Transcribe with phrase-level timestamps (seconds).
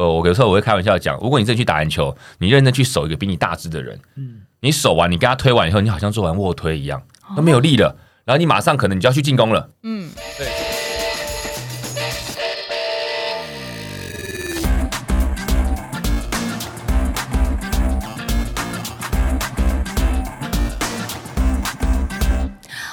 [0.00, 7.02] 呃，我有时候我会开玩笑讲，如果你真的去打篮球，你认真去守一个比你大只的人，嗯，你守完，你跟他推完以后，你好像做完卧推一样，
[7.34, 10.08] 都没有力了，然后你马上可能你就要去进攻了，嗯，
[10.38, 10.46] 对。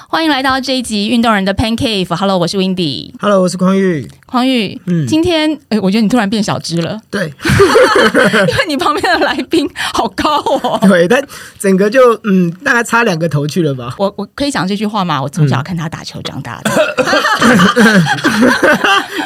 [0.08, 2.16] 欢迎来到这一集运动人的 Pancake。
[2.16, 3.14] Hello，我是 Windy。
[3.20, 4.10] Hello，我是匡玉。
[4.36, 7.00] 匡玉，嗯，今天哎，我觉得你突然变小只了。
[7.10, 7.24] 对，
[8.50, 10.78] 因为你旁边的来宾好高哦。
[10.86, 11.26] 对，但
[11.58, 13.96] 整个就嗯，大概差两个头去了吧。
[13.98, 15.22] 我我可以讲这句话吗？
[15.22, 16.72] 我从小看他打球长大的。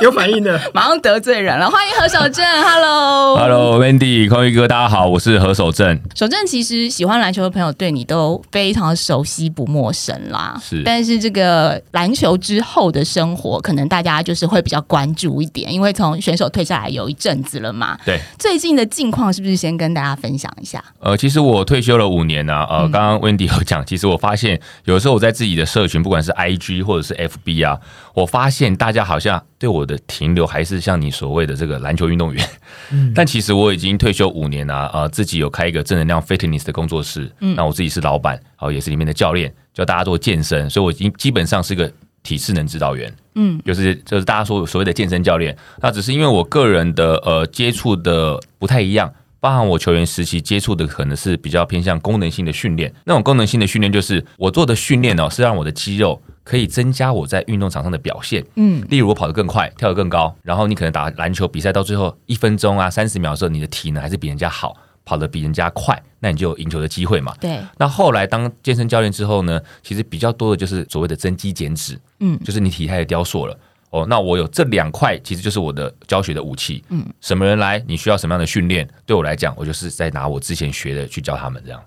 [0.02, 1.68] 有反应的，马上得罪人了。
[1.68, 6.00] 欢迎何守正，Hello，Hello，Wendy，匡宇哥，大家好，我是何守正。
[6.14, 10.56] 守正其实喜欢篮球的朋友对你都非常熟悉不陌生啦。
[10.64, 17.98] 是，但是这个篮球之后的生活，可能大家就是会比较关注一点，因为从选手退下来有一阵子了嘛。
[18.06, 20.84] 对，最近的近况是不是先跟大家分享一下？
[21.00, 22.66] 呃，其实我退休了五年呢。
[22.70, 27.80] 呃，刚刚 Wendy 有讲，其实我发现有时候我在自己的社群，不管是 IG 或者是 FB 啊，
[28.14, 32.48] 我发现大家好像对我的停留还是像你所谓的这个篮球运动员。
[32.92, 37.32] 嗯，但其实我已经退休五年了，呃，自己有开一个正能量 Fitness 的工作室。
[37.42, 41.92] 嗯，那我自己是老板，然后也是里面的教练，教大家做健身，所以我已经基本上是个。
[42.30, 64.76] 体适能指导员，嗯，就是就是大家说所谓的健身教练，那只是因为我个人的呃接触的不太一样，包含我球员时期接触的可能是比较偏向功能性的训练，那种功能性的训练就是我做的训练哦，是让我的肌肉可以增加我在运动场上的表现，嗯，例如我跑得更快，跳得更高，然后你可能打篮球比赛到最后一分钟啊三十秒的时候，你的体能还是比人家好。
[65.10, 67.34] 跑得比人家快，那你就有赢球的机会嘛。
[67.42, 67.60] 对。
[67.80, 73.60] 那后来当健身教练之后呢，其实比较多的就是所谓的增肌减脂，嗯，就是你体态的雕塑了。
[73.90, 76.84] 哦，那我有这两块，其实就是我的教学的武器。
[76.90, 78.88] 嗯，什么人来，你需要什么样的训练？
[79.04, 81.82] 对我来讲，我就是在拿我之前学的去教他们这样。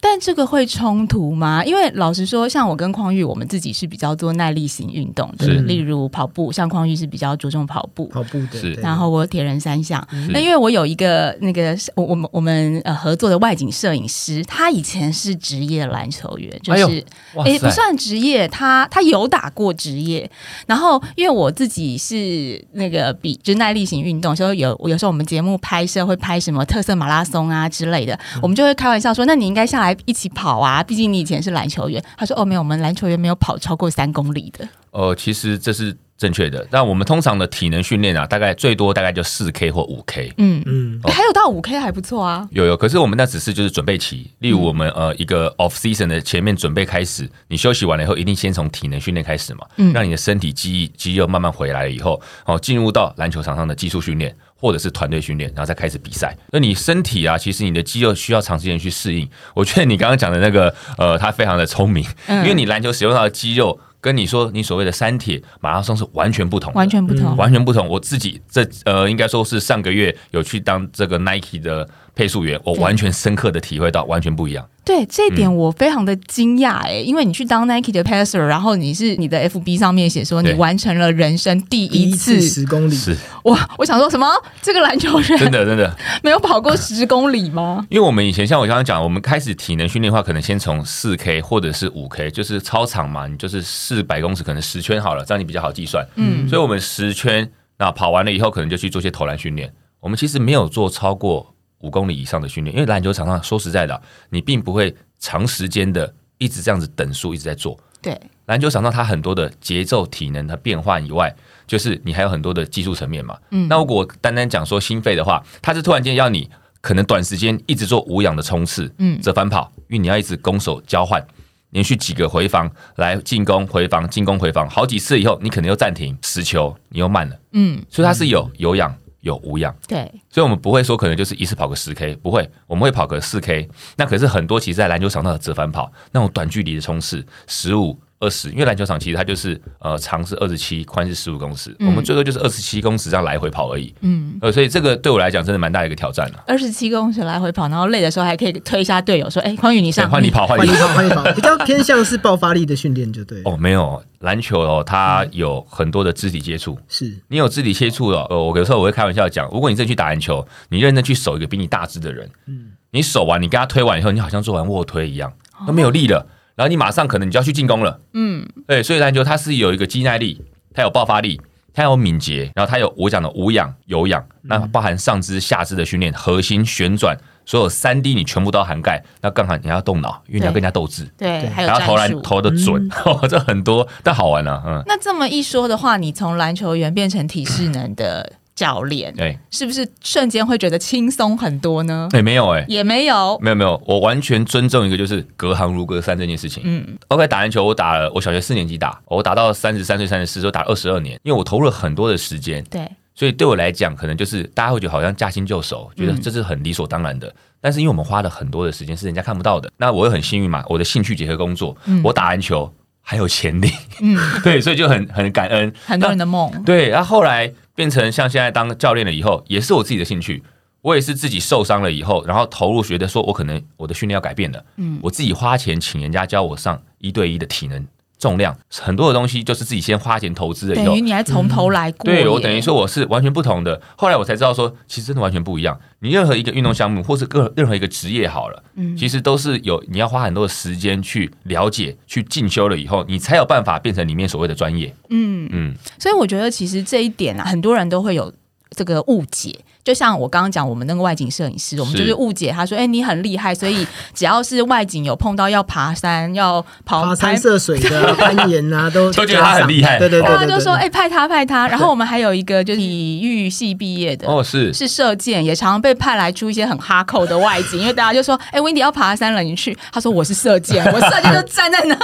[0.00, 1.64] 但这个会冲突吗？
[1.64, 6.52] 因为老实说，像我跟匡玉，我们自己是比较做耐力型运动的，例如跑步。
[6.52, 8.70] 像匡玉是比较着重跑步，跑步的。
[8.82, 10.06] 然后我铁人三项。
[10.30, 17.02] 那因为我有一个那个我我们我们呃合作的外景摄影师，他以前是职业篮球员，就是
[17.44, 20.30] 哎不算职业，他他有打过职业。
[20.66, 29.61] 然后因为我自己是那个比就耐力型运动，所以有有时候我们节目拍摄会拍什么特色马拉松啊之类的，我们就会开玩笑说，那你应该。
[29.66, 30.82] 下来一起跑啊！
[30.82, 32.02] 毕竟你以前是篮球员。
[32.16, 36.66] 他说：“哦，没有，我们篮球员没有跑超过三公里的。”呃，其实这是正确的。
[36.70, 40.30] 那我们通常的体能训练啊，大概最多大概就四 K 或五 K。
[40.36, 42.46] 嗯嗯，还有到五 K 还不错啊。
[42.50, 44.30] 有有，可是我们那只是就是准备期。
[44.40, 54.36] 例如我们呃一个 off season 的前面准备开始，你休息完了以后，一定先从体能训练开始嘛，让你的身体肌肌肉慢慢回来了以后，哦，进入到篮球场上的技术训练。
[54.62, 56.32] 或者是团队训练，然后再开始比赛。
[56.52, 59.28] 那你身体啊，其实你的肌肉需要长时间去适应。
[59.56, 67.88] 我觉得你刚刚讲的那个，呃，他非常的聪明，因为你篮球使用到的肌肉，跟你说你所谓的三铁马拉松是完全不同，完全不同，完全不同。
[67.88, 71.88] 我自己这呃，应该说是上个月有去当这个 Nike 的。
[72.14, 74.68] 配速员，我完全深刻的体会到，完全不一样。
[74.84, 84.26] 对这一点，我非常的惊讶哎，因为你去当 Nike 的 passer，然后你是你的 FB 上面写说你完成了人生第一次十公里，是我我想说什么？
[84.60, 87.86] 这个篮球人真的真的 没有跑过十公里吗？
[87.88, 96.04] 因为我们以前像我刚刚讲，我们开始体能训练的话，可能先从四 K 或者是五 K，就是操场嘛，你就是四百公尺，可能十圈好了，这样你比较好计算。
[96.16, 97.48] 嗯，所以我们十圈
[97.78, 99.72] 那跑完了以后，可能就去做些投篮训练。
[100.00, 101.51] 我们其实没有做超过。
[101.82, 104.00] 五公里以上的训练，因为篮球场上说实在的，
[104.30, 107.78] 你并不会长时间的一直这样子等速一直在做。
[108.00, 111.32] 对，篮球场上它很多的节奏、体能的变换以外，
[111.68, 113.38] 就是你还有很多的技术层面嘛。
[113.50, 116.50] 嗯，那如果单单讲说心肺的话，它是突然间要你
[116.80, 121.24] 可能短时间一直做无氧的冲刺，嗯，折返跑，因为你要一直攻守交换，
[121.70, 128.92] 连续几个回防来进攻回防进攻回防好几次以后，你可能又暂停持球，你又慢了，嗯，所以它是有有氧。
[129.22, 133.68] 有无氧，对，所以我们不会说可能就是一次跑个十 K，不会，我们会跑个四 K。
[133.96, 137.98] 那可是很多其实在篮球场上的折返跑，那种短距离的冲刺，十五。
[138.22, 143.92] 二十，因为篮球场其实它就是呃长是二十七，宽是十五公尺，我们最多就是二十七公尺这样来回跑而已。
[144.02, 146.44] 嗯，呃，所以这个对我来讲真的蛮大的一个挑战了。
[146.46, 153.42] 二十七公尺来回跑，然后累的时候还可以推一下队友，说：“哎，匡宇你上，换你跑，换你跑，换你跑。”比较偏向是爆发力的训练，就对。
[153.44, 156.78] 哦，没有篮球哦，它有很多的肢体接触。
[156.86, 165.32] 是你有肢体接触了，呃，我有时候我会开玩笑讲，如果你真的去打篮球，你认真去守一个比你大只的人，嗯，你守完，你跟他推完以后，你好像做完卧推一样，
[165.66, 166.24] 都没有力了。
[166.54, 170.42] 然后你马上可能你就要去进攻了，嗯，对，所以篮球它是有一个肌耐力，
[170.74, 171.40] 它有爆发力，
[171.72, 177.16] 它有敏捷，然后它有我讲的无氧、有氧，那包含上肢、下肢的训练、核心旋转，
[177.46, 179.02] 所有三 D 你全部都涵盖。
[179.22, 182.88] 那刚好你要动脑，因为你要跟人家斗智，对，还有投篮投的准，
[183.28, 184.62] 这很多，但好玩啊。
[184.66, 188.34] 嗯，那这么一说的话，你从篮球员变成体适能的。
[188.62, 192.08] 教练，对，是不是瞬间会觉得轻松很多呢？
[192.12, 196.62] 对，没有哎，也没有，没有没有，我完全尊重一个就是隔行如隔山这件事情。
[196.64, 202.62] 嗯，OK，打篮球我打了，我小学四年级打，我打到三十三岁、三十四岁，打二十二年，因为我投入了很多的时间。
[202.70, 207.34] 对，所以对我来讲，可能就是大家会觉得好像驾轻就熟，觉得这是很理所当然的。
[207.60, 213.68] 但是因为我们花了很多的时间是人家看不到的，那我也很幸运嘛，我的兴趣结合工作，我打篮球还有潜力。
[214.00, 216.48] 嗯， 对，所以就很很感恩很多人的梦。
[216.64, 217.52] 对，然后后来。
[217.74, 220.42] 变成像现在当教练了以后，也是我自己的兴趣。
[220.82, 224.64] 我也是自己受伤了以后，然后投入学的，说我可能我的训练要改变了。
[224.76, 227.86] 嗯，我自己花钱请人家教我上一对一的体能。
[228.22, 232.04] 重量很多的东西就是自己先花钱投资的，等于你还从头来过。
[232.04, 233.82] 对我等于说我是完全不同的。
[233.96, 235.76] 后来我才知道说，其实真的完全不一样。
[235.98, 244.94] 你任何一个运动项目，或是各任何一个职业好了，嗯，其实都是有你要花很多的时间去了解、去进修了以后，你才有办法变成里面所谓的专业。
[245.10, 248.32] 嗯嗯，所以我觉得其实这一点啊，很多人都会有
[248.76, 249.54] 这个误解。
[249.84, 253.84] 就像我刚刚讲，我们那个外景摄影师，我们就是误解他说：“哎，你很厉害，所以
[254.14, 271.96] 只要是外景有碰到要爬山、要跑爬山涉水的攀岩啊， 都都觉得他很厉害。”对对对，就说：“哎，派他派他。”然后我们还有一个就是体育系毕业的哦，是是射箭，也常常被派来出一些很哈扣的外景， 因为大家就说：“哎，Wendy 要爬山了，你去。”他说：“我是射箭，我射箭就站在那。”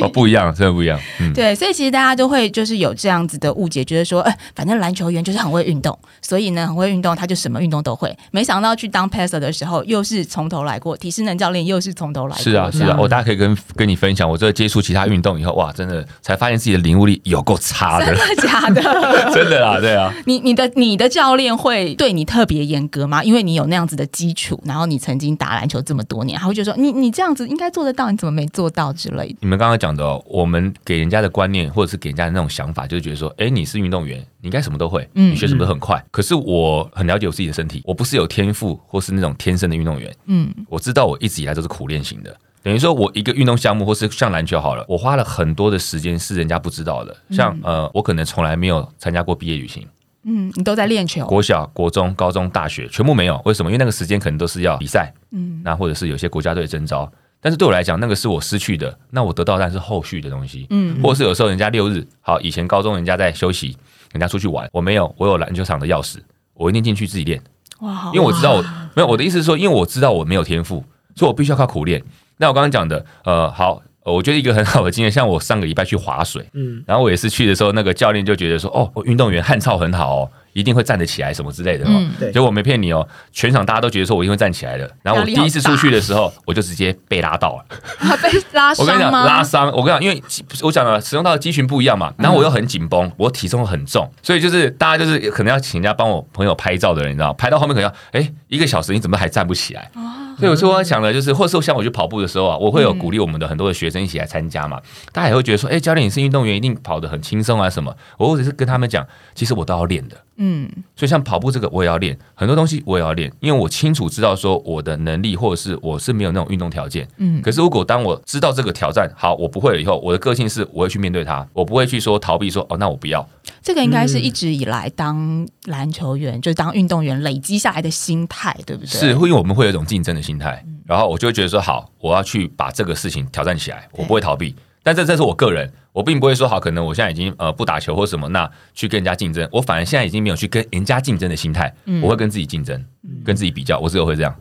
[0.00, 0.98] 哦，不一样，真的不一样。
[1.20, 12.42] 嗯，对，所以其实大家都会就是有这样子的误解，觉得说：“哎，反正篮球员就是很会运动，所以呢，很会运动，他就什么运动都会。”没想到去当 passer 的时候，又是从头来过；体适能教练又是从头来过。
[12.42, 18.82] 是啊，是啊，我大家可以跟跟你分享，我这接触其他运动以后，哇，真的才发现自己的领悟力有够差的，真的假的？
[19.34, 20.12] 真的啊，对啊。
[20.26, 23.22] 你你的你的教练会对你特别严格吗？
[23.22, 29.36] 因为你有那样子的基础，然后你曾经打篮球这么多年，他会就说你你这样子应该做得到，你怎么没做到之类的？
[29.40, 36.00] 你们刚刚讲的，哦，我们给人家的观念或者是给人家的那种想法，就是觉得说，哎，你是运动员，你应该什么都会，嗯，你学什么都很快。
[36.10, 38.76] 可是我很了解我自己的身体，我不是有天赋。
[38.86, 49.86] 或是那种天生的运动员，嗯，我知道我一直以来都是苦练型的，等于说我一个运动项目，或是像篮球好了，我花了很多的时间是人家不知道的，像呃，我可能从来没有参加过毕业旅行，
[50.24, 53.70] 嗯，你都在练球，国小、国中、高中、大学全部没有，为什么？
[53.70, 57.10] 因为那个时间可能都是要比赛，嗯，那或者是有些国家队征招，
[57.40, 63.76] 但是对我来讲，那个是我失去的，那我得到但是后续的东西，嗯，或者是有时候人家六日好，以前高中人家在休息，
[64.16, 66.16] 人家出去玩，我没有，我有篮球场的钥匙，
[66.54, 67.40] 我一定进去自己练。
[67.80, 68.62] 哇，因为我知道我
[68.94, 70.84] 没有我的意思是说，因为我知道我没有天赋，
[71.14, 72.02] 所以我必须要靠苦练。
[72.38, 73.82] 那我刚刚讲的，呃，好。
[74.06, 82.02] 我觉得一个很好的经验，像我上个礼拜去划水，嗯，然后我也是去的时候，那个教练就觉得说，哦，运动员汗操很好哦，一定会站得起来什么之类的哦。
[82.32, 84.90] 结果我没骗你哦，全场大家都觉得说我一定会站起来的。
[85.02, 87.64] 然后我第一次出去的时候， 我就直接被拉到了，
[88.22, 89.66] 被拉伤 我跟你讲，拉伤。
[89.72, 90.22] 我跟你讲，因为
[90.62, 99.90] 我讲了使用到的肌群不一样嘛，然后我又很紧绷，我体重很重，所以就是大家就是可能要请人家帮我朋友拍照的人，你知道，拍到后面可能要，哎，一个小时你怎么还站不起来？
[100.38, 104.80] 所以有时候我想的就是，或者像我去跑步的时候啊，我会有鼓励我们的很多的学生一起来参加嘛。
[105.12, 107.94] 大家也会觉得说，哎，教练你是运动员，一定跑得很轻松啊什么。
[108.18, 110.16] 我或者是跟他们讲，其实我都要练的。
[110.38, 117.08] 嗯，所以像跑步这个我也要练，很多东西我也要练，因为我清楚知道说我的能力或者是我是没有那种运动条件。
[117.16, 123.26] 嗯，可是如果当我知道这个挑战好，我不会了以后，我的个性是我会去面对它，我不会去说逃避说哦，那我不要。
[123.66, 128.88] 这个应该是一直以来当篮球员，就是当运动员累积下来的心态，对不对？
[128.88, 130.64] 是，会因为我们会有一种竞争的心态。
[130.84, 134.54] 然后我就会觉得说好，我要去把这个事情挑战起来，我不会逃避。
[134.84, 139.48] 但这这是我个人，我并不会说好，可能我现在已经呃不打球或什么，那去跟人家竞争。
[139.50, 142.80] 我反而现在已经没有去跟人家竞争的心态，我会跟自己竞争，
[143.24, 144.34] 跟自己比较，我只有会这样。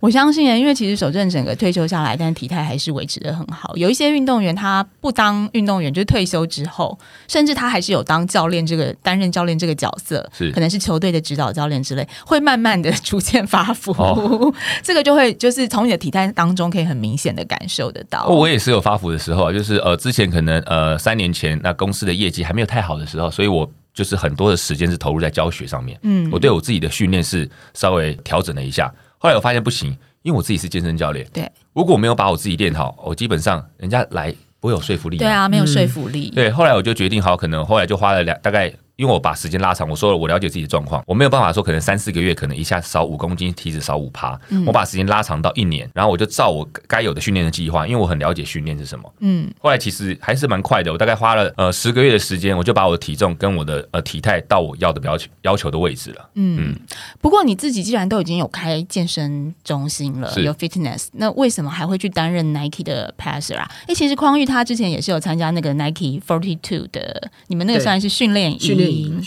[0.00, 3.74] 我相信，因为其实守正整个退休下来，但体态还是维持的很好。
[3.76, 6.98] 有一些运动员他不当运动员，就是退休之后，
[7.28, 13.94] 甚至他还是有当教练这个担任教练这个角色，是可能是球队的指导教练之类， 会慢慢的逐渐发福。
[14.82, 18.26] 这个就会就是从你的体态当中可以很明显的感受得到。
[18.26, 25.98] 我也是有发福的时候啊，就是呃之前可能呃三年前那公司的业绩还没有太好的时候，所以我就是很多的时间是投入在教学上面。
[26.02, 28.92] 嗯，我对我自己的训练是稍微调整了一下。
[29.18, 31.26] 后来我发现不行，因为我自己是健身教练。
[31.32, 35.18] 对，如果我没有把我自己练好，我基本上人家来不会有说服力。
[35.18, 36.30] 对啊，没有说服力。
[36.30, 38.72] 对，后来我就决定好，可能后来就花了两大概。
[39.00, 49.10] 因为我把时间拉长，我说了我了解自己的状况，我没有办法说可能三四个月可能一下少五公斤，体脂少五趴，我把时间拉长到一年，然后我就照我该有的训练的计划，因为我很了解训练是什么。
[49.20, 56.28] 嗯，后来其实还是蛮快的，我大概花了呃十个月的时间，我就把我的体重跟我的呃体态到我要的要求要求的位置了。
[56.34, 56.78] 嗯，
[57.22, 63.70] 不过你自己既然都已经有开健身中心了，有 fitness，那为什么还会去担任 Nike 的 passer 啊？
[63.88, 68.58] 哎，其实匡玉他之前也是有参加那个 Nike Forty Two 的，你们那个算是训练营，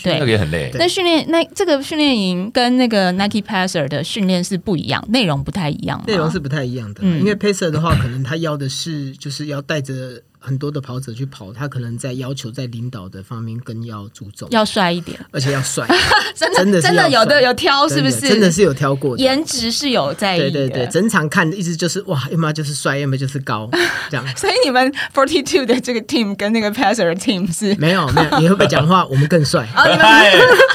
[0.02, 0.70] 对，那个也很累。
[0.74, 6.02] 那训练那这个训练营跟那个 Nike Passer 的训练是不一样，内容不太一样。
[6.06, 10.22] 内容是不太一样的，因为 Passer 的话，可能他要的是就是要带着。
[10.44, 15.86] 很多的跑者去跑，他可能在要求在领导的方面更要注重，要帅一点，而且要帅，
[16.36, 18.28] 真的真的有的有挑，是不是？
[18.28, 20.36] 真的是有挑过，颜值是有在。
[20.36, 23.70] 对对对，整场看的一直就是哇，要么就是帅，要么就是高，
[24.10, 24.36] 这样。
[24.36, 29.06] 所以你们 Forty Two 的这个 team 跟那个 Passer team 是没有没有，你会不会讲话？
[29.06, 29.66] 我们更帅，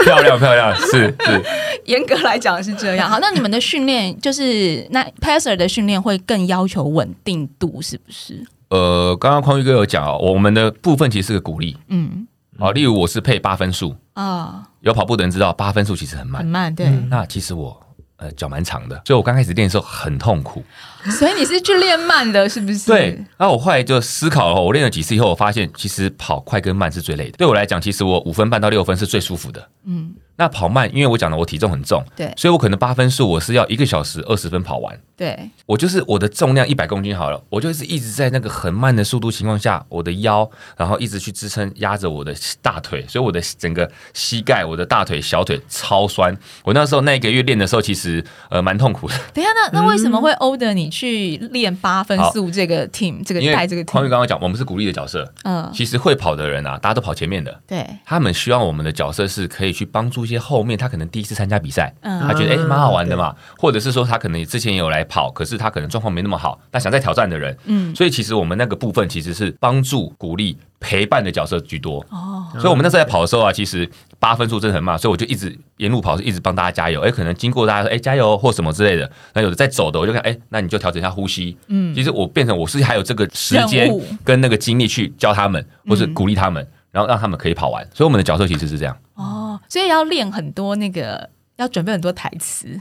[0.03, 1.43] 漂亮漂亮，是是。
[1.85, 3.09] 严格来讲是这样。
[3.09, 8.43] 好，那你们的训练就是那 Passer 的训练会更要求稳定度，是不是？
[8.69, 13.95] 呃，刚刚匡玉哥有讲哦，我们的部分其实是个鼓励，嗯，啊，例如我是配八分数。
[14.13, 16.89] 啊，有跑步的人知道八分数其实很慢，很慢，对。
[17.09, 17.81] 那其实我
[18.17, 20.63] 呃脚蛮长的，所以我刚开始练的时候很痛苦。
[21.17, 22.87] 所以你是去练慢的，是不是？
[22.87, 23.17] 对。
[23.37, 27.37] 然后我后来就思考了，我练了几次以后，我发现其实跑快跟慢是最累的。
[27.37, 29.69] 对我来讲，其实我五分半到六分是最舒服的。
[29.85, 30.13] 嗯。
[30.35, 34.97] 那跑慢，因为我讲了，我体重很重，对，所以我可能八分数我是要一个小时二十分跑完。
[35.17, 46.33] 对，我就是我的重量一百公斤好了，我就是一直在那个很慢的速度情况下，我的腰，然后一直去支撑压着我的大腿，所以我的整个膝盖、我的大腿、小腿超酸。
[46.63, 49.15] 我那时候那一个月练的时候，其实呃蛮痛苦的。
[49.33, 53.83] 等一下，那那为什么会 order 你去练八分速这个 team 这个带这个？
[53.83, 55.29] 匡玉刚刚讲，我们是鼓励的角色。
[55.43, 57.61] 嗯，其实会跑的人啊，大家都跑前面的。
[57.67, 61.09] 对，他们希望我们的角色是可以去帮助一些后面他可能。
[61.09, 72.45] 第一次参加比赛，他觉得哎蛮好玩的嘛，或者是说他可能之前也有来跑，可是他可能状况没那么好，但想再挑战的人，嗯，所以其实我们那个部分其实是帮助、鼓励、陪伴的角色居多哦。
[72.53, 77.01] 所以我们那时候在跑的时候啊，其实八分数真的很慢，所以我就一直沿路跑，是一直帮大家加油。
[77.01, 81.57] 哎，可能经过大家说哎加油或什么之类的，那有的在走的，我就看哎，那你就调整一下呼吸。
[81.67, 83.89] 嗯，其实我变成我是还有这个时间
[84.23, 87.85] 跟那个精力去教他们，或是鼓励他们，然后让他们可以跑完。
[87.93, 88.97] 所以我们的角色其实是这样。
[89.15, 92.79] 哦，所以要练很多那个，要准备很多台词。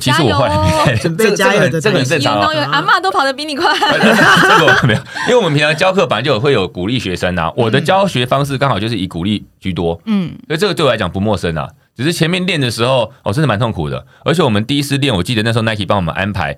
[0.00, 2.40] 其实我后来准备加油的，这个很正常。
[2.40, 3.72] 阿妈都跑得比你快。
[3.78, 7.52] 这个没有，因为我们平常教课本来就会有鼓励学生啊。
[7.56, 10.00] 我的教学方式刚好就是以鼓励居多。
[10.06, 11.68] 嗯，所以这个对我来讲不陌生啊。
[11.96, 14.04] 只是前面练的时候，哦，真的蛮痛苦的。
[14.24, 16.56] 而且我们第一次练，我记得那时候 Nike 帮我们安排，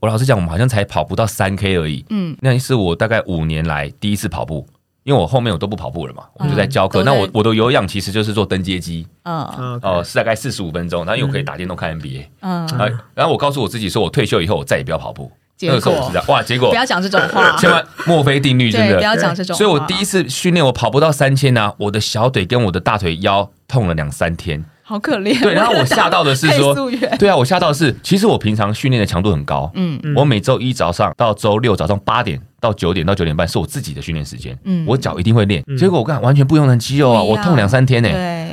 [0.00, 2.06] 我老实讲，我们好像才跑不到三 K 而已。
[2.08, 4.66] 嗯，那是我大概五年来第一次跑步。
[5.08, 7.02] 因为我后面我都不跑步了嘛，我就在教课。
[7.02, 12.26] 那我我的有氧其实就是做登阶机，哦哦，是大概四十五分钟，然后又可以打电动看 NBA。
[12.42, 12.68] 嗯，
[13.14, 15.32] 然后我告诉我自己说，我退休以后我再也不要跑步。
[15.60, 19.56] 那个时候我知道，哇，结果不要讲这种话， 千万墨菲定律真的不要讲这种。
[19.56, 24.62] 所以我第一次训练我跑不到三千呢，我的小腿跟我的大腿腰痛了两三天。
[24.88, 25.38] 好可怜。
[25.42, 26.74] 对，然后我吓到的是说，
[27.20, 29.70] 对啊，我吓到的是，其实我平常训练的强度很高。
[29.74, 30.14] 嗯嗯。
[30.14, 34.58] 我每周一早上到周六早上八点到九点到九点半是我自己的训练时间。
[34.64, 34.86] 嗯。
[34.88, 38.08] 我脚一定会练，结果我看完全不用的肌肉啊，我痛两三天呢。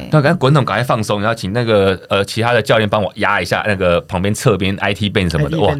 [0.06, 0.10] 对。
[0.12, 5.58] 那赶快滚筒，赶快放松，然后请那个呃其他的教练帮我压一下那个旁边侧边 IT 背什么的。
[5.60, 5.74] 哇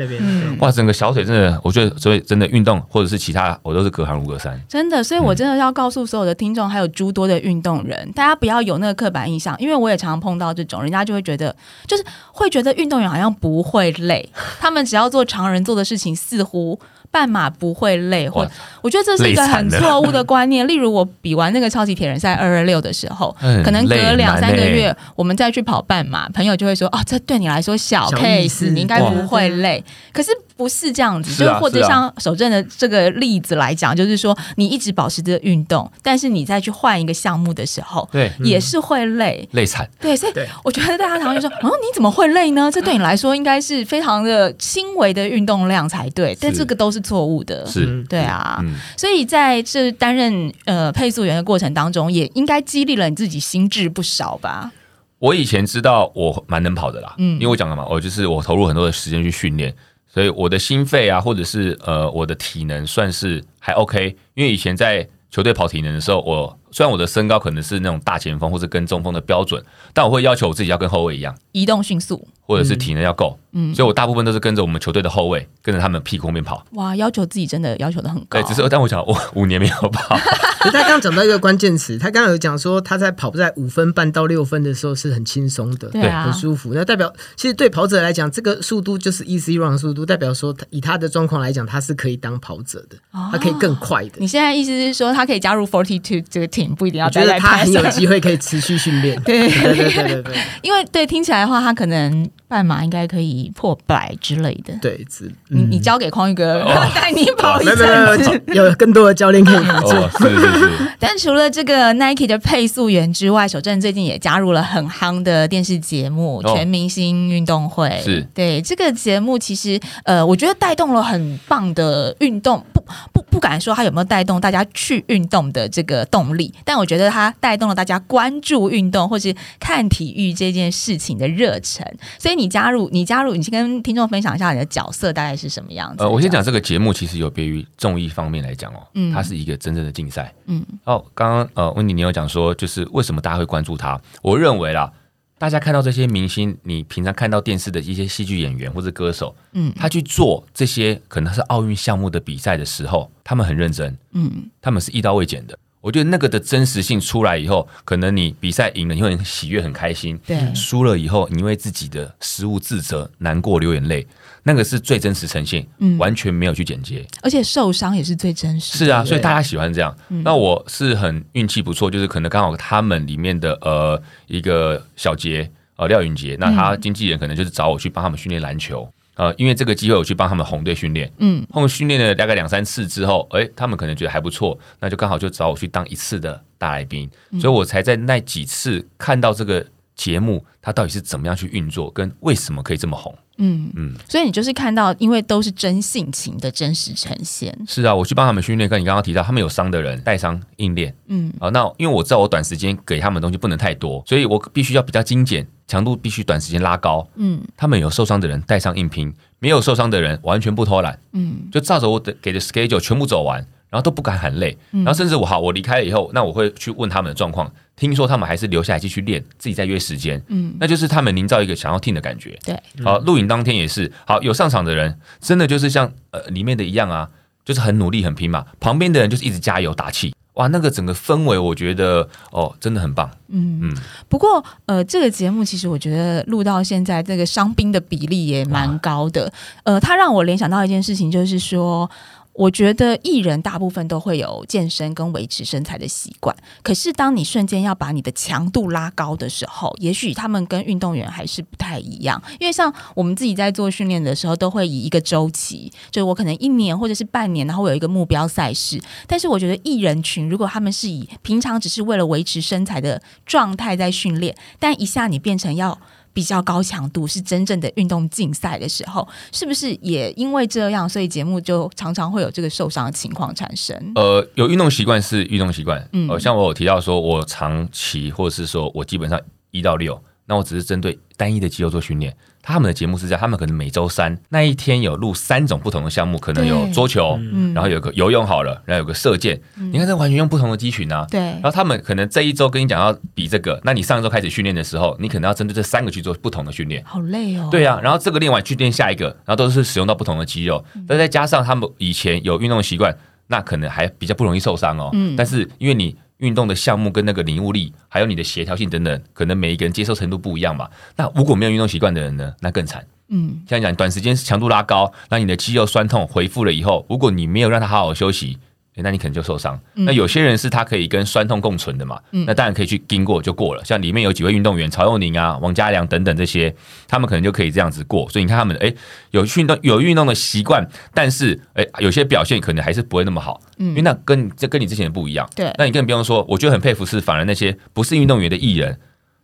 [0.60, 4.58] 哇，整个小腿真的，我觉得所以真的运动或者是其他，我都是隔行如隔山。
[4.70, 11.26] 真的，所以我真的要告诉所有的听众，还有诸多的运动人，大家不要有那个刻板印象，因为我也常常碰到这种，人家就会。
[11.26, 11.56] 觉得
[11.88, 14.30] 就是会觉得运动员好像不会累，
[14.60, 16.80] 他们只要做常人做的事情，似乎。
[17.16, 18.46] 半马不会累，或
[18.82, 20.68] 我觉得这是一个很错误的观念。
[20.68, 29.82] 例如，我比完那个超级铁人赛二二六的时候， 可能隔两三个月，我们再去跑半马，朋友就会说：“哦，这对你来说小 case，你应该不会累。”
[30.12, 39.90] 可是不是这样子，就是或者像守正的这个例子来讲，就是说你一直保持着运动，但是你再去换一个项目的时候，对，也是会累，累惨。
[40.02, 40.34] 对，所以
[40.64, 46.96] 我觉得大家常常就说：“哦，你怎么会累呢？”这对你来说应该是非常的轻微的运动量才对，但这个都是。
[47.06, 47.64] 错误的。
[47.68, 48.60] 是，对啊，
[48.98, 54.72] 所以在这担任呃配速员的过程当中，也应该激励了你自己心智不少吧？
[55.20, 59.72] 我以前知道我蛮能跑的啦，嗯，因为我讲了嘛，我就是我投入很多的时间去训练，
[60.16, 64.16] 所以我的心肺啊，或者是呃我的体能算是还 OK。
[64.34, 69.62] 因为以前在球队跑体能的时候，我虽然我的身高可能是那种大前锋或者跟中锋的标准，
[69.94, 72.26] 但我会要求我自己要跟后卫一样，移动迅速。
[72.48, 76.64] 或者是体能要够，嗯，所以我大部分都是跟着我们球队的后卫，跟着他们屁股后面跑。
[76.74, 78.40] 哇，要求自己真的要求的很高。
[78.40, 80.16] 对，只是但我想我五年没有跑，
[80.72, 86.72] 他刚刚讲到一个关键词，他刚刚有讲说他在跑在五分半到六分的时候是很轻松的，对啊，很舒服。
[86.74, 92.98] 那代表其实对跑者来讲，这个速度就是 easy run 速度，代表说以他的状况来讲，他是可以当跑者的，
[93.32, 94.12] 他可以更快的。
[94.18, 99.20] 你现在意思是说他可以加入 forty two 这个 team，不一定要觉得他很有机会可以持续训练。
[99.24, 104.74] 对对对对对，因为对听起来的话，他可能半马应该可以破百之类的。
[104.82, 105.06] 对，
[105.50, 110.10] 你你交给匡宇哥 带你跑一阵， 有更多的教练可以合 作。
[110.20, 110.70] 是是是。
[111.00, 117.88] 但除了这个 Nike 的配速员之外，守正最近也加入了很夯的电视节目《全明星运动会》。
[118.04, 131.86] 是对这个节目，其实呃，我觉得带动了很棒的运动，不不不敢说它有没有带动大家去运动的这个动力，但我觉得它带动了大家关注运动或是看体育这件事情的热忱。
[132.18, 136.04] 所以你加入，你加入，你先跟听众分享一下你的角色大概是什么样子。
[136.04, 140.66] 呃，我先讲这个节目其实有别于综艺方面来讲哦，嗯，它是一个真正的竞赛，嗯。
[140.84, 144.00] 哦，刚刚呃，温迪你有讲说，就是为什么大家会关注他？
[144.22, 144.92] 我认为啦，
[145.38, 155.58] 大家看到这些明星，你平常看到电视的一些戏剧演员或者歌手，嗯，他去做这些可能是奥运项目的比赛的时候，他们很认真，嗯，他们是一刀未剪的。
[155.86, 164.08] 我觉得那个的真实性出来以后，可能你比赛赢了，你会很喜悦、很开心；对，输了以后，你因为自己的失误自责、难过、流眼泪。
[164.42, 165.64] 那个是最真实呈现，
[166.00, 168.80] 完全没有去剪接，而且受伤也是最真实。
[168.80, 169.96] 是啊，所以大家喜欢这样。
[170.08, 178.92] 那我是很运气不错，就是可能刚好他们里面的呃一个小杰呃廖云杰，那他经纪人可能就是找我去帮他们训练篮球。
[179.16, 193.14] 呃，因为这个机会我去帮他们红队训练，嗯，后面训练了大概两三次之后，哎，他们可能觉得还不错，那就刚好就找我去当一次的大来宾，所以我才在那几次看到这个节目，它到底是怎么样去运作，跟为什么可以这么红。
[193.38, 197.54] 嗯嗯，所以你就是看到，因为都是真性情的真实呈现。
[197.68, 200.96] 是啊，我去帮他们训练，跟你刚刚提到，他们有伤的人带伤硬练。
[201.08, 207.08] 嗯，好，那因为我知道我短时间给他们的东西不能太多，所以我必须要比较精简，强度必须短时间拉高。
[207.16, 211.00] 嗯，他们有受伤的人带上硬拼，没有受伤的人完全不偷懒。
[211.14, 214.58] 嗯，就照着我的给的 schedule 全部走完，然后都不敢喊累。
[214.72, 217.52] 然后甚至我好，我离开了以后，那我会去问他们的状况。
[217.76, 222.40] 听说他们还是留下来继续练，自己再约时间，嗯，那就是他们营造一个想要听的感觉。
[222.46, 227.10] 对，好，录影当天也是，好有上场的人，真的就是像呃里面的一样啊，
[227.44, 233.10] 就是很努力很拼嘛，旁边的人就是一直加油打气，哇，那个整个氛围我觉得哦真的很棒。
[233.28, 233.74] 嗯嗯，
[234.08, 239.32] 不过呃这个节目其实我觉得录到现在这个伤兵的比例也蛮高的，
[239.64, 241.90] 呃，它让我联想到一件事情，就是说。
[242.36, 252.22] 我觉得艺人大部分都会有健身跟维持身材的习惯，可是当你瞬间要把你的强度拉高的时候，也许他们跟运动员还是不太一样。
[252.40, 258.82] 因为像我们自己在做训练的时候，都会以一个周期，就是我可能一年或者是半年，然后有一个目标赛事。
[259.08, 265.80] 但是我觉得艺人群如果他们是以平常只是为了维持身材的状态在训练，但一下你变成要。
[266.16, 273.76] 比较高强度是真正的运动竞赛的时候，是不是也因为这样，所以节目就常常会有这个受伤的情况产生？
[273.96, 279.20] 呃，有运动习惯是运动习惯，嗯，像我有提到说，我长期或者是说我基本上
[279.52, 282.16] 一到六，那我只是针对单一的肌肉做训练。
[282.48, 287.20] 他们的节目是这样，他们可能每周三那一天有录三种不同的项目，可能有桌球，
[287.56, 289.42] 然后有个游泳好了，然后有个射箭。
[289.56, 291.08] 你看，这完全用不同的肌群啊。
[291.10, 291.20] 对。
[291.20, 296.84] 然后他们可能这一周跟你讲要比这个，那你上一周开始训练的时候，你可能要针对这三个去做不同的训练。
[296.86, 297.48] 好累哦。
[297.50, 300.64] 对啊，然后这个练完去练下一个，然后都是使用到不同的肌肉。
[300.88, 304.92] 那再加上他们以前有运动习惯，那可能还比较不容易受伤哦。
[304.94, 305.16] 嗯。
[305.16, 305.96] 但是因为你。
[306.18, 310.70] 运动的项目跟那个领悟力，还有你的协调性等等，可能每一个人接受程度不一样嘛。
[310.96, 312.86] 那如果没有运动习惯的人呢，那更惨。
[313.10, 318.38] 嗯，像讲短时间强度拉高，那你的肌肉酸痛恢复了以后，如果你没有让他好好休息。
[318.84, 319.60] 那你可能就受伤。
[319.74, 322.00] 那有些人是他可以跟酸痛共存的嘛？
[322.12, 323.64] 那当然可以去经过就过了。
[323.64, 326.54] 像里面有几位运动员，曹佑宁啊、王嘉良等等这些，
[326.88, 328.10] 他们可能就可以这样子过。
[328.10, 328.74] 所以你看他们，哎，
[329.12, 333.40] 有运动有运动的习惯，但是哎，有些表现可能还是不会那么好。
[333.58, 335.30] 嗯，因为那跟这跟你之前不一样。
[335.36, 338.78] 对，那你更不用说，我觉得很佩服是反而那些不是运动员的艺人，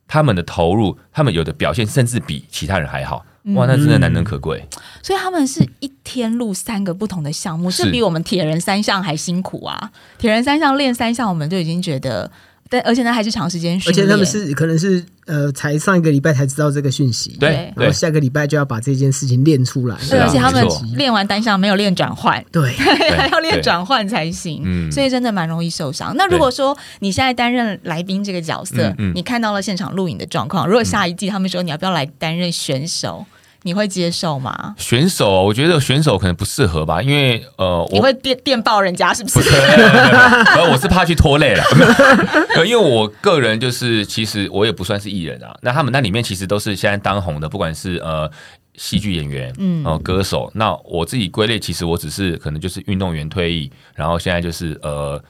[0.08, 3.26] 他们的投入，他们有的表现甚至比其他人还好。
[3.56, 4.64] 哇，那真的难能可贵。
[5.02, 9.92] 所以他们是一天录三个不同的项目，这比我们铁人三项还辛苦啊！
[10.20, 12.32] 铁人三项练三项，我们就已经觉得，
[12.72, 14.06] 但而且呢还是长时间训练。
[14.06, 19.98] 而且他们是可能是呃，才上一个礼拜才知道这个讯息，对，然后下个礼拜就要把这件事情练出来。
[20.10, 22.72] 对，而且他们练完单项没有练转换，对，
[23.18, 24.62] 还要练转换才行。
[24.66, 26.16] 嗯，所以真的蛮容易受伤。
[26.16, 33.26] 那如果说你现在担任来宾这个角色，你看到了现场录影的状况，如果下一季他们说你要不要来担任选手？
[33.64, 34.76] 你会接受吗？
[34.78, 39.40] 选手，我觉得选手可能不适合吧，因为呃，你会电电报人家是不是？
[40.72, 41.64] 我是怕去拖累了，
[42.66, 45.56] 因为我个人就是其实我也不算是艺人啊。
[45.62, 48.30] 那他们那里面其实都是现在当红的，不管是呃
[48.76, 50.52] 戏剧演员，嗯，哦歌手。
[50.56, 55.22] 那我自己归类，其实我只是可能就是运动员退役，然后现在就是呃。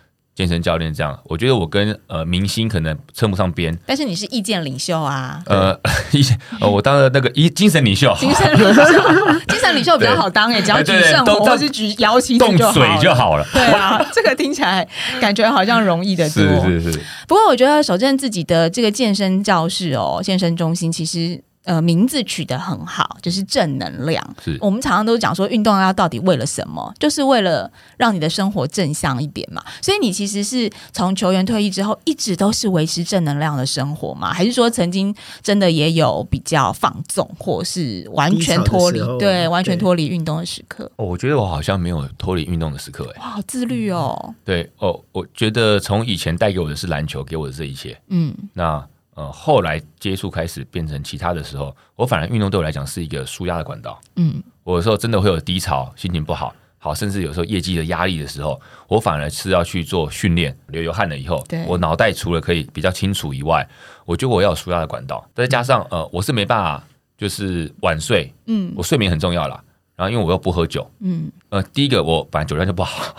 [0.41, 5.39] 健身教练这样，我觉得我跟呃明星可能称不上边，但是你是意见领袖啊。
[5.45, 5.71] 呃，
[6.11, 6.25] 意
[6.59, 8.81] 呃，我当了那个一精神领袖，精神领袖，
[9.47, 13.45] 精神领袖比较好当哎，只要举圣火或是举摇旗动嘴就好了。
[13.53, 14.87] 对啊， 这个听起来
[15.19, 16.43] 感觉好像容易的多。
[16.65, 16.99] 是是是。
[17.27, 21.43] 不过我觉得守正自己的这个健身教室哦，健身中心其实。
[21.63, 24.35] 呃，名字取得很好，就是正能量。
[24.43, 26.91] 是我们常常都讲说，运动要到底为了什么？
[26.99, 29.63] 就是为了让你的生活正向一点嘛。
[29.81, 34.33] 所以你其实是从球员退役之后，一直都是维持正能量的生活嘛？
[34.33, 38.99] 还是说曾经真的也有比较放纵，或是完全脱离？
[39.19, 40.91] 对，完全脱离运动的时刻。
[40.95, 43.05] 哦，我觉得我好像没有脱离运动的时刻。
[43.15, 44.33] 哎，哇，好自律哦。
[44.43, 48.01] 对哦，我觉得从以前带给我的是篮球，给我的这一切。
[48.07, 48.83] 嗯，那。
[49.21, 54.01] 呃，后来接触开始变成其他的时候，我反而运动对我来讲是一个舒压的管道。
[54.15, 63.67] 嗯，我有时候真的会有低潮，心情不好，好，甚至有时候业绩的压力的时候，我反而是要去做训练，流流汗了以后，我脑袋除了可以比较清楚以外，
[64.05, 65.23] 我觉得我要有舒压的管道。
[65.35, 66.83] 再加上呃，我是没办法
[67.15, 69.63] 就是晚睡，嗯，我睡眠很重要啦。
[69.95, 73.13] 然后因为我又不喝酒，嗯，呃，第一个我本来酒量就不好，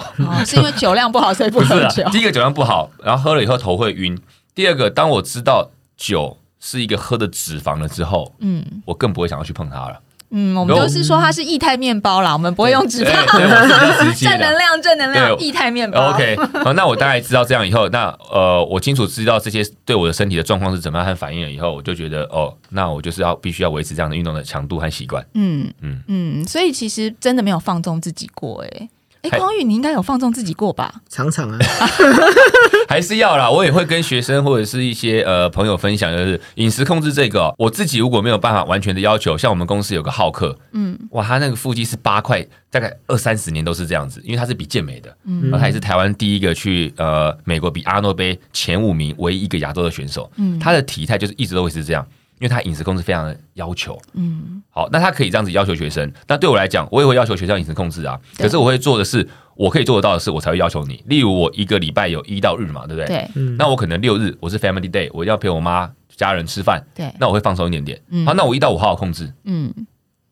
[0.45, 2.03] 是因为酒量不好所以不 喝酒。
[2.11, 4.21] 第一个酒量不好，然后喝了以后头会晕。
[4.53, 5.71] 第二个，当我知道。
[6.03, 10.01] 酒是一个喝的脂肪了之后，嗯，我更不会想要去碰它了。
[10.35, 13.39] 嗯，我们都是说它是液态面包啦，我们不会用脂肪。
[13.39, 16.11] 正能量，正能量，液态面包。
[16.11, 16.35] OK，
[16.65, 25.25] 好，那我大概知道这样以后，那呃，我清楚知道这些对我的身体的状况是怎么样和反应了以后，我就觉得哦，那我就是要必须要维持这样的运动的强度和习惯。
[25.35, 28.89] 嗯嗯嗯，所以其实真的没有放纵自己过，哎。
[29.23, 30.93] 哎，匡宇，你应该有放纵自己过吧？
[31.09, 31.59] 常常啊，
[32.89, 33.49] 还是要啦。
[33.49, 52.05] 我也会跟学生或者是一些呃朋友分享，就是饮食控制这个，我自己如果没有办法完全的要求，像我们公司有个好客，嗯，哇，他那个腹肌是八块，大概二三十年都是这样子，因为他是比健美的，嗯，然后他也是台湾第一个去呃美国比阿诺杯前五名唯一一个亚洲的选手，嗯，他的体态就是一直都会是这样。
[52.43, 56.13] 因为他饮食控制非常的要求，嗯，好，那他可以这样子要求学生。
[56.27, 58.19] 那对我来讲，我也会要求学校饮食控制啊。
[58.37, 59.25] 可是我会做的是，
[59.55, 61.05] 我可以做得到的事，我才会要求你。
[61.07, 63.07] 例如，我一个礼拜有一到日嘛，对不对？
[63.07, 63.43] 对。
[63.57, 66.85] 那我可能六日我是 Family Day，我要陪我妈家人吃饭。
[66.93, 67.15] 对。
[67.21, 68.03] 那我会放松一点点。
[68.27, 69.33] 好，那我一到五好好控制。
[69.45, 69.73] 嗯。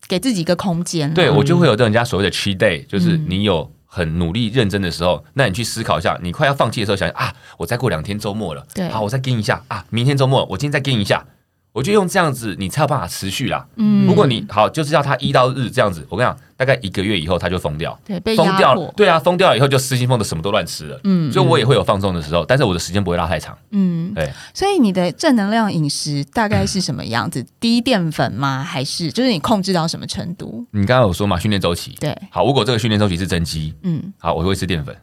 [0.09, 1.13] 给自己一个空间。
[1.13, 11.25] 对，我就会有人家所谓的 Cheat Day，就是你有很努力认真的时候，那你去思考一下，你快要放弃的时候，想啊，我再过两天周末了，对，好，我再跟一下啊，明天周末我今天再跟一下。
[11.73, 13.65] 我就用这样子，你才有办法持续啦。
[13.77, 17.97] 嗯，如果你好，就是要他一到日这样子，我跟你讲，大概一个月以后他就疯掉。
[18.05, 20.99] 对，被疯掉对啊，疯掉了以后就失心疯的什么都乱吃了。
[21.05, 23.57] 嗯，所以我也会有放纵的时候，但是我的时间不会拉太长。
[23.71, 24.29] 嗯，对。
[24.53, 27.45] 所以你的正能量饮食大概是什么样子？
[27.59, 28.61] 低淀粉吗？
[28.63, 30.65] 还是就是你控制到什么程度？
[30.71, 31.95] 你刚刚有说嘛，训练周期。
[31.99, 32.13] 对。
[32.29, 34.93] 好，如果这个训练周期是增肌，嗯，好，我会吃淀粉。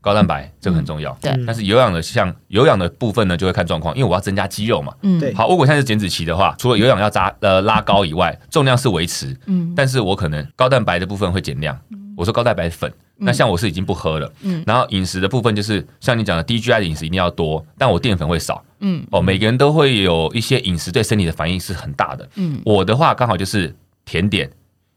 [0.00, 1.32] 高蛋白这个很重要，对。
[1.46, 4.94] 但是有氧的像有氧的部分呢，就会看状况，因为我要增加肌肉嘛。
[5.02, 5.34] 嗯，对。
[5.34, 9.36] 好，如果现在是减脂期的话，除了有氧要扎呃拉高以外，重量是维持。
[9.46, 9.72] 嗯。
[9.76, 11.78] 但是我可能高蛋白的部分会减量。
[12.16, 14.32] 我说高蛋白粉，那像我是已经不喝了。
[14.42, 14.62] 嗯。
[14.66, 18.64] 然后饮食的部分就是像你讲的低 GI 的饮食一定要多，但我淀粉会少。
[18.80, 19.04] 嗯。
[19.10, 22.28] 哦，每个人都会有一些饮食对身体的反应是很大的。
[22.36, 22.60] 嗯。
[22.64, 24.48] 我的话刚好就是甜点、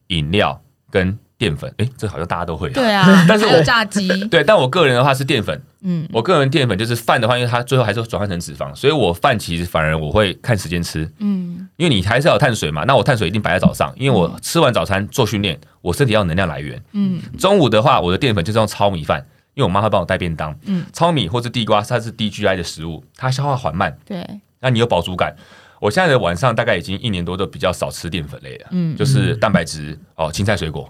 [0.07, 1.17] 饮料跟。
[1.41, 2.69] 淀粉，哎，这好像大家都会。
[2.69, 4.07] 对啊， 但是我炸鸡。
[4.29, 5.59] 对，但我个人的话是淀粉。
[5.81, 11.11] 嗯，我个人淀粉就是饭的话，因为它最后还是转换成脂肪，所以我饭其实反而我会看时间吃。
[11.17, 16.79] 嗯，因为你还是要有碳水嘛，那我碳水一定摆在早上，因为我吃完早餐做训练，我身体要能量来源。
[16.91, 19.25] 嗯，中午的话，我的淀粉就是用糙米饭，
[19.55, 20.55] 因为我妈会帮我带便当。
[20.65, 23.97] 嗯，糙米或是地瓜，它是低 GI 的食物，它消化缓慢。
[24.05, 24.23] 对，
[24.59, 25.35] 那你有饱足感。
[25.79, 30.87] 我现在的晚上大概已经一年多都比较少吃淀粉类的，嗯，就是蛋白质哦，青菜水果。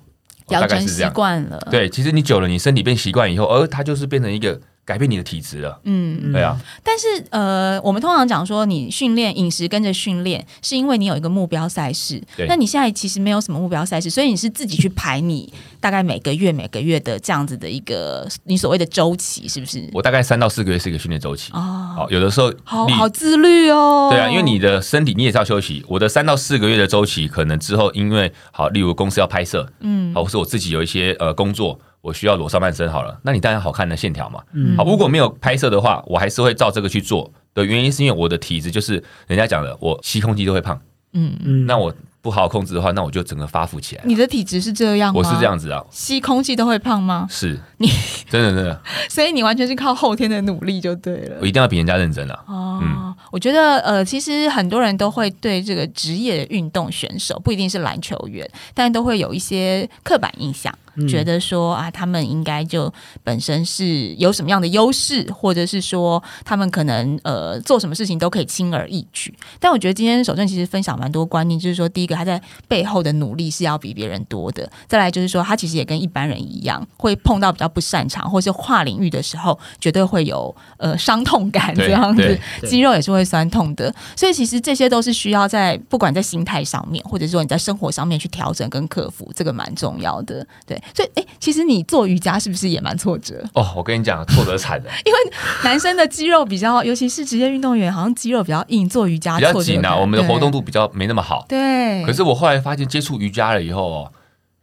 [0.51, 1.59] 大概是这样，惯了。
[1.71, 4.59] 对，其实你久了，你身体变习惯以后，而它就是变成一个。
[4.83, 6.59] 改变你的体质了，嗯，对啊。
[6.83, 12.21] 但是呃，我们通常讲说，你训练饮食跟着训练，是因为你有一个目标赛事。
[12.47, 19.87] 那你现在其实没有什么目标赛事，所以你是自己去排你大概每个月每个月的这样子的一个你所谓的周期，是不是？
[19.93, 21.93] 我大概三到四个月是一个训练周期哦。
[21.95, 24.09] 好，有的时候好好自律哦。
[24.11, 25.85] 对啊，因为你的身体你也是要休息。
[25.87, 31.79] 我的三到四个月的周期，可能之后因为好，例如公司要拍摄，嗯，好，或是我自己有一些呃工作。
[32.01, 34.41] 我需要裸上半身好了，那你当然好看的线条嘛。
[34.75, 37.31] 好，如果没有拍摄的话，我还是会照这个去做。
[37.53, 40.79] 的原因是因为我的体质就是人家讲的，我吸空气都会胖。
[41.13, 44.03] 嗯嗯，那我不好好控制的话，那我就整个发福起来。
[44.05, 45.19] 你的体质是这样吗？
[45.19, 47.27] 我是这样子啊，吸空气都会胖吗？
[47.29, 47.89] 是你
[48.29, 51.37] 真 的真的， 所以你完全是靠后天的努力就对了。
[51.41, 52.43] 我一定要比人家认真了。
[52.47, 60.73] 哦，我觉得呃，其实很多人都会对这个职业运动选手，不一定是篮球员，但都会有一些刻板印象。
[61.07, 62.91] 觉得说啊，他们应该就
[63.23, 69.33] 本身是有什么样的优势，或者是说他们可能呃做什么事情都可以轻而易举。
[69.59, 83.93] 但我觉得今天守正其实分享蛮多观念，就是说第一个他在背后的努力是要比别人多的，再来就是说他其实也跟一般人一样，会碰到比较不擅长或是跨领域的时候，绝对会有呃伤痛感这样子，肌肉也是会酸痛的。
[84.15, 90.45] 所以其实这些都是需要在不管在心态上面，或者说你在生活上面去调整跟克服，这个蛮重要的。
[90.65, 90.80] 对。
[90.95, 93.43] 所以，哎，其实你做瑜伽是不是也蛮挫折？
[93.53, 94.89] 哦，我跟你讲，挫折惨的。
[95.05, 95.19] 因为
[95.63, 99.95] 男生的肌肉比较，尤其是职业运动员，好像肌肉比较硬，做瑜伽比较紧啊。
[99.95, 101.45] 我们的活动度比较没那么好。
[101.47, 102.03] 对。
[102.05, 104.11] 可是我后来发现，接触瑜伽了以后，哦，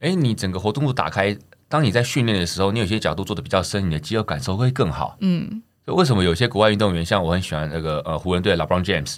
[0.00, 1.36] 哎，你整个活动度打开，
[1.68, 5.16] 当你在训练的时候，你有些角度做的比较深，你的肌肉感受会更好。
[5.20, 5.62] 嗯。
[5.86, 9.16] 为什么有些国外运动员，像我很喜欢那个呃湖人队 LeBron James，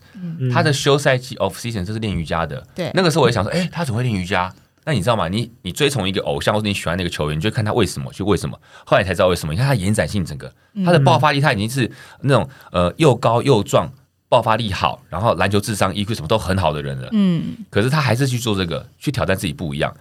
[0.52, 2.64] 他的休赛季 off season 就是练瑜伽的。
[2.76, 2.92] 对。
[2.94, 4.54] 那个时候我也想说，哎，他怎么会练瑜伽？
[4.84, 5.28] 那你知道吗？
[5.28, 8.58] 你你追从一个偶像，或者你喜欢那个球员，你就看他为什么，就为什么。
[8.86, 9.52] 后来才知道为什么。
[9.52, 10.52] 你看他延展性，整个
[10.84, 11.90] 他的爆发力，他已经是
[12.22, 13.92] 那种呃又高又壮，
[14.28, 17.08] 爆发力好，然后篮球智商、EQ 什么都很好的人了。
[17.12, 17.56] 嗯。
[17.68, 19.94] 可是他还是去做这个，去挑战自己不一样。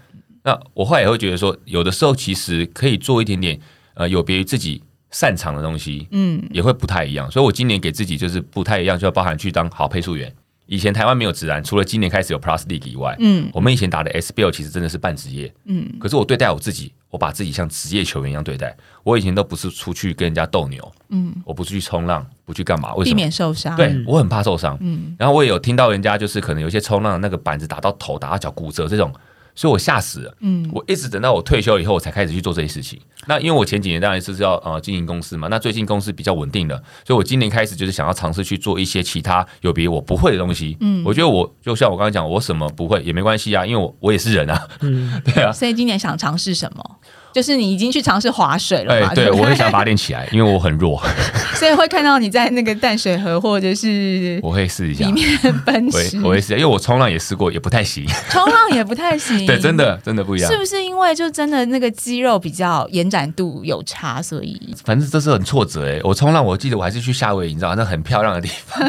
[0.43, 3.59] 那我后来也会觉得说，有的时候其实可以做一点点
[3.95, 7.29] 呃有别于自己擅长的东西，嗯，也会不太一样。
[7.29, 10.33] 所以我今年给自己就是不太一样，就要包含去当好配速员。
[10.69, 18.77] 以前台湾没有直男，除了今年开始有 Plus League 以外，嗯，我们以前打的 SBL 其实真的是半职业，嗯，可是我对待我自己，我把自己像职业球员一样对待。
[19.03, 22.93] 我以前都不是出去跟人家斗牛，嗯，我不是去冲浪，不去干嘛？
[22.93, 23.15] 为什么？
[23.15, 23.75] 避免受伤。
[23.75, 25.15] 对我很怕受伤，嗯。
[25.17, 29.11] 然后我也有听到人家就是可能有些冲浪那个板子打到头、打到脚骨折这种。
[29.59, 32.97] 所以我吓死了，嗯，我一直等到我退休以后，我才开始去做这些事情。
[33.25, 40.77] 那因为我前几年当然是要呃经营公司嘛，那最近公司比较稳定了，所以我今年开始就是想要尝试去做一些其他有别我不会的东西。
[40.79, 45.51] 嗯，我觉得我就像我刚才讲，我什么不会也没关系啊，因为我我也是人啊，嗯， 对啊。
[45.51, 46.99] 所以今年想尝试什么？
[47.33, 49.13] 就是你已经去尝试划水了嘛？
[49.13, 51.01] 对，我会想把它练起来， 因为我很弱，
[51.55, 55.05] 所以会看到你在那个淡水河或者是我会试一下。
[55.05, 55.25] 里面
[55.65, 64.59] 奔驰， 我会试，因为我冲浪也试过，也不太行，冲浪也不太行， 对，真的真的不一样，是不是因为就真的那个肌肉比较延展度有差，所以？
[64.83, 65.99] 反正这是很挫折哎。
[66.03, 68.79] 我冲浪，我记得我还是去夏威夷，你知道那很漂亮的地方，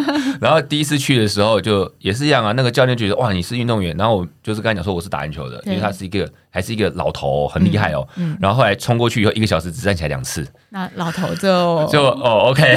[0.40, 6.29] 然后第一次去的时候就也是一样啊，那个教练觉得哇你是运动员，然后我就是跟他讲说我是打篮球的，因为他是一个。
[6.50, 8.06] 还是一个老头，很厉害哦。
[8.16, 10.46] 嗯然后后来冲过去以后，一个小时只站起来两次。
[10.70, 12.76] 那老头就就哦，OK，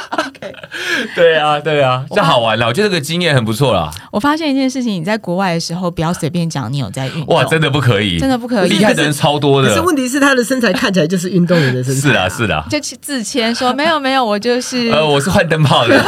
[1.14, 2.66] 对啊，对啊，这好玩了。
[2.66, 3.90] 我觉得这个经验很不错啦。
[4.10, 7.34] 我发现一件事情，你在国外的时候，不要随便讲你有在运动。
[7.34, 8.70] 哇，真的不可以，真的不可以。
[8.70, 9.68] 厉害的人超多的。
[9.68, 12.08] 可是问题是，他的身材看起来就是运动员的身材。
[12.08, 12.64] 是啊，是啊。
[12.70, 16.02] 就自谦说没有没有，我就是呃，我是换灯泡的。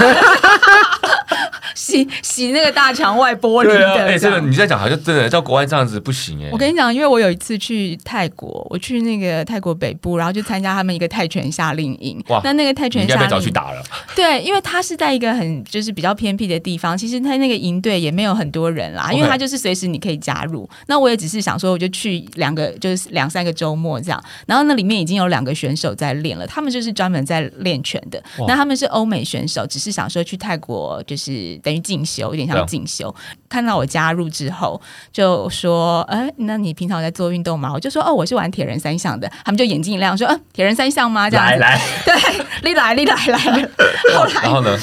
[1.75, 6.49] 洗洗那个大墙外玻璃的，哎，这个你在讲好像真的，在国外这样子不行哎。
[6.53, 12.23] 我跟你讲，因为我有一次去泰国，我去那个泰国北部，然后就参加他们一个泰拳夏令营。
[12.29, 13.83] 哇，那那个泰拳夏令营去打了。
[14.15, 20.69] 对，因为他是在一个很就是比较偏僻的地方，其实他那个营队也没有很多人啦，因为他就是随时你可以加入。
[20.87, 24.23] 那我也只是想说，我就去两个，就是两三个周末这样。
[24.47, 28.23] 然后那里面已经有两个选手在练了，他们就是专门在练拳的。
[28.47, 31.57] 那他们是欧美选手，只是想说去泰国就是。
[31.59, 33.15] 等于进修，有点像进修。
[33.49, 34.81] 看到我加入之后，
[35.13, 42.15] 就说：“哎，那你平常在做运动吗？”我就说：“哦，我是玩铁人三项的。”他们就眼睛一亮，说：“嗯，铁人三项吗？”这样来来， 对，
[42.63, 43.39] 你来你来来。
[44.17, 44.79] 后来，然后呢？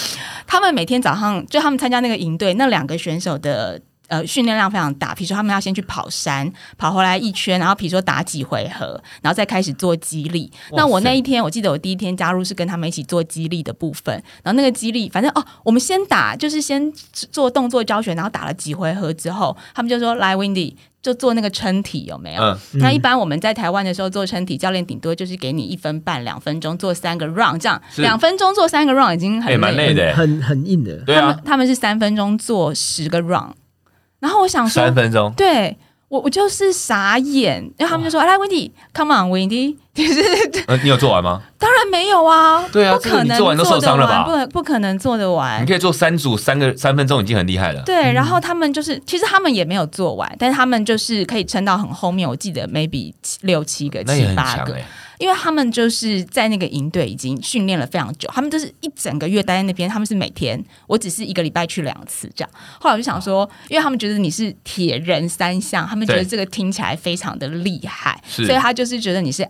[0.47, 3.81] 他们每天早上就他们参加那个营队，那两个选手的。
[4.11, 5.15] 呃，训练量非常大。
[5.15, 10.51] 比如说，他们要先去跑山，跑回来一圈，然后比如说打几回合，然后再开始做激励。
[10.73, 14.13] 那我那一天，我记得我第一天加入是跟他们一起做激励的部分。
[14.43, 16.91] 然后那个激励，反正哦，我们先打，就是先
[17.31, 30.97] 做动作教学，然后打了几回合之后，他们就说：“来，Windy，就做那个撑体，有没有？”那一般我们在台湾的时候做撑体，教练顶多就是给你一分半、两分钟做三个 round，这样两分钟做三个 round 已经很蛮累的，很很硬的。
[31.05, 33.53] 对啊，他们是三分钟做十个 round。
[34.21, 35.75] 然后我想说，三分钟，对
[36.07, 40.21] 我我就是傻眼，然后他们就说：“来，Wendy，come on，Wendy，其实，
[40.67, 41.41] 呃，你有做完吗？
[41.59, 44.23] 当然没有啊，对啊，不可能做完都受伤了吧？
[44.23, 45.61] 不，不可能做得完。
[45.61, 47.81] 你可以做三组，三个三分钟已经很厉害了。
[47.83, 52.27] 对，然后他们就是，其实他们也没有做完，但是他们就是可以撑到很后面。
[52.27, 54.77] 我记得 maybe 六七个、七八个。
[55.19, 62.49] 因为他们就是在那个营队已经训练了非常久，他们就是一整个月待在那边，他们是每天，我只是一个礼拜去两次这样。
[62.79, 69.43] 后来我就想说，因为他们觉得你是铁人三项，他们觉得这个听起来非常的厉害，所以他就是觉得你是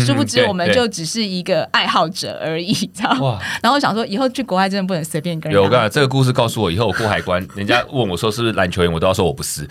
[0.00, 3.38] 殊不知我们就只是一个爱好者而已， 知道哇！
[3.62, 5.60] 然后我想说，以后去国外真的不能随便跟人。
[5.60, 9.66] 有，我刚才这个故事告诉我，以后我过海关， 人家问我说是不是篮球员，我都要说我不是。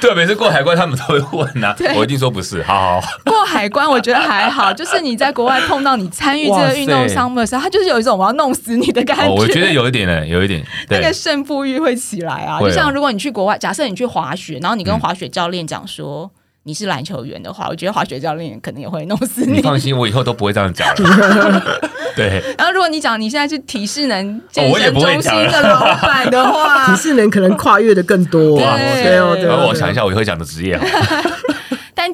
[0.00, 2.62] 对，每次过海关他们都会问呐，我一定说不是。
[2.62, 3.88] 好好过海关。
[3.88, 9.28] 我觉得还好， 就是你在国外碰到你参与这个运动项目的时候，他就是有一种我要弄死你的感觉。
[9.28, 12.58] 我觉得有一点呢，有一点那个胜负欲会起来啊。
[12.60, 16.30] 就像如果你去国外，假设你去滑雪，然后你跟滑雪教练讲说
[16.66, 19.52] 你是篮球员的话，我觉得滑雪教练可能也会弄死你。
[19.54, 21.62] 你放心，我以后都不会这样讲了
[22.16, 22.42] 对。
[22.56, 28.56] 然后如果你讲你现在是体适能健身中心的老板的话， 体适能可能跨越的更多。
[28.58, 29.46] 对哦，对。
[29.48, 30.78] 我想一下，我以后讲的职业。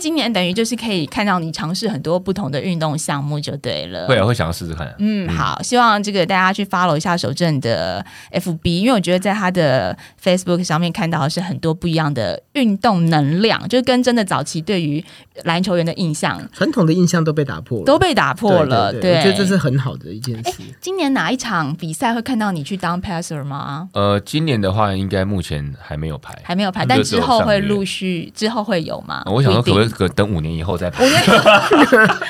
[0.01, 4.07] 但今年等于就是可以看到你尝试很多不同的运动项目就对了。
[4.07, 4.95] 会啊，会想要试试看。
[4.99, 15.05] 嗯，好，希望这个大家去 follow 一下守正的 FB，因为我觉得在他的 Facebook 上面看到的是很多不一样的运动能量，就跟真的早期对于
[15.45, 18.91] 篮球员的印象，传统的印象都被打破了，都被打破了。
[18.95, 20.63] 对，我觉得这是很好的一件事。
[20.81, 23.91] 今年哪一场比赛会看到你去当 passer 吗？
[23.93, 29.23] 呃，今年的话，应该目前还没有排，还没有排，但之后会陆续，之后会有吗？
[29.27, 31.05] 我想说，可不可以等五年以后再排？
[31.05, 31.22] 五年，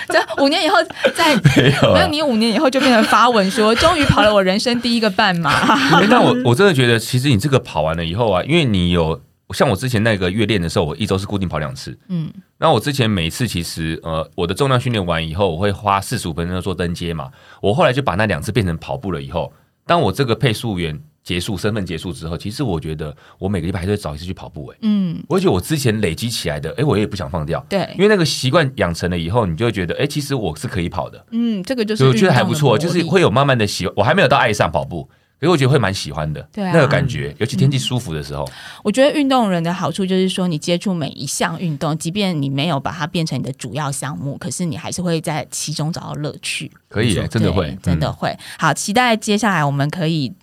[0.09, 0.77] 这五年以后
[1.14, 5.53] 再 没有，没有你五年以后就变成发文说，终于跑了我人生第一个半马。
[6.09, 9.20] 那我我真的觉得，其实你这个跑完了以后啊，因为你有
[9.55, 11.99] 像我之前那个月练的时候，我一周是固定跑两次。
[12.09, 17.31] 嗯，那我之前每次其实呃，我的重量训练完以后，我会花四十五分钟做登阶嘛。
[17.61, 19.53] 我后来就把那两次变成跑步了以后，
[19.87, 21.01] 当我这个配速员。
[21.23, 24.67] 结束身份结束之后，其实我觉得我每个礼拜还是会找一次去跑步。
[24.69, 27.65] 哎，嗯，而且我之前累积起来的，哎，我也不想放掉。
[27.69, 31.25] 对，因为那个习惯养成了以后，你就会觉得，哎，其实我是可以跑的。
[31.31, 35.09] 嗯，这个就是我觉得还不错，就是会有慢慢的喜，我还没有到爱上跑步。
[35.39, 38.47] 所以我觉得会蛮喜欢的，对那个感觉，尤其天气舒服的时候。
[38.85, 46.71] 我觉得运动人的好处就是说，你接触每一项运动，即便你没有把它变成你的主要项目，可是你还是会在其中找到乐趣。
[46.89, 48.37] 可以，真的会，真的会。
[48.59, 50.35] 好，期待接下来我们可以在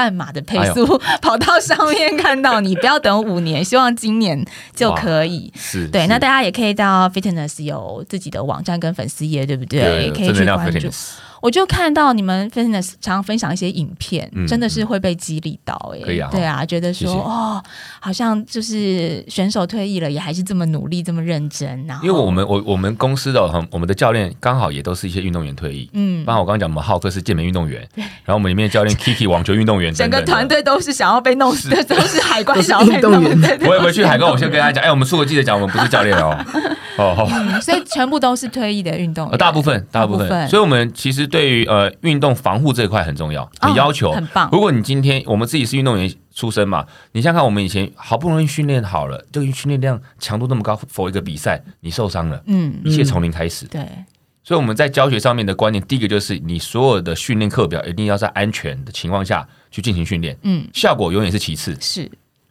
[0.00, 2.74] 半马的配速 跑到上面看到你。
[2.76, 4.42] 不要等五年，希望今年
[4.74, 5.52] 就可以。
[5.54, 10.10] 是对，那大家也可以到 Fitness 有自己的网站跟粉丝页，对不对？
[10.12, 10.88] 可以去关注。
[11.40, 16.00] 我就看到你们 fitness 常常分享一些影片，真的是会被激励到哎，
[16.30, 17.62] 对啊，觉得说哦，
[17.98, 21.86] 好像就是选手退役了，也还是这么努力，这么认真。
[21.86, 33.60] 然后，因为我们我我们公司的我们的教练刚好也都是一些运动员退役，嗯，包括我刚刚讲，我们浩克是健美运动员，然后我们里面教练 Kiki 网球运动员，整个团队都是想要被弄死的，都是海关小运动员。
[33.66, 36.36] 我也回去海关，我先跟他讲， 哎，我们出国记者讲，我们不是教练哦，
[36.98, 37.28] 哦，
[37.62, 39.70] 所以全部都是退役的运动员，大部分。
[39.90, 44.48] 大部分，所以我们其实对于呃运运动防护这一块很重要，很要求，很棒。
[44.52, 53.66] 如果你今天我们自己是运动员出身嘛，你想想看，我们以前好不容易训练好了，这个训练量强度那么高，for 一个比赛你受伤了，嗯，一切从零开始。
[53.66, 53.80] 对，
[54.42, 62.10] 所以我们在教学上面的观念，第一个就是你所有的训练课表一定要在安全的情况下去进行训练，嗯，效果永远是其次，是。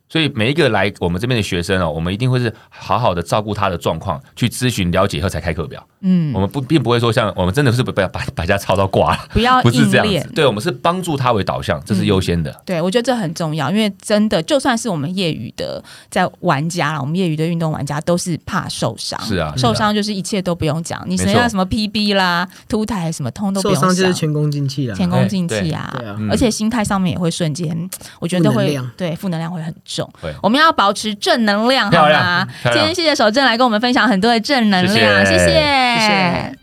[0.10, 5.86] 所以每一个来我们这边的学生哦，我们一定会是好好的照顾他的状况，去咨询了解后才开课表。
[6.02, 10.32] 嗯，我们不并不会说像我们真的是不要把 把家操到挂了，不要不是这样子。
[10.34, 12.52] 对，我们是帮助他为导向，这是优先的。
[12.66, 19.20] 对，我觉得这很重要，因为真的就算是我们业余的在玩家了，我们业余的运动玩家都是怕受伤。
[19.22, 25.94] 是啊，受伤就是一切都不用讲，你谁要什么 PB 啦、凸台什么通都不用想，受伤就是前功尽弃啊，前功尽弃啊。
[26.00, 29.99] 对啊，而且心态上面也会瞬间，我觉得会对负能量会很重。
[30.42, 30.70] 我们要。
[30.80, 32.48] 保持正能量，好吗？
[32.64, 36.59] 今天谢谢守正来跟我们分享很多的正能量，谢谢。